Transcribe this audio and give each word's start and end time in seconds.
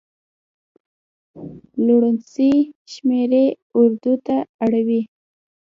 لوڼسې 1.85 2.51
شمېرې 2.91 3.45
اردو 3.79 4.13
ته 4.25 4.37
اړېدلي. 4.63 5.01